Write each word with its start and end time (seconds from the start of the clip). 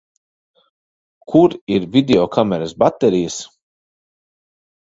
Kur 1.33 1.53
ir 1.75 1.85
videokameras 1.97 2.73
baterijas? 2.85 3.37